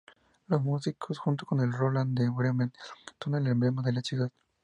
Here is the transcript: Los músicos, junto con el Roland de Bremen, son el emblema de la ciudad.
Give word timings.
Los 0.47 0.63
músicos, 0.63 1.19
junto 1.19 1.45
con 1.45 1.59
el 1.59 1.71
Roland 1.73 2.17
de 2.17 2.27
Bremen, 2.27 2.73
son 3.23 3.35
el 3.35 3.45
emblema 3.45 3.83
de 3.83 3.93
la 3.93 4.01
ciudad. 4.01 4.31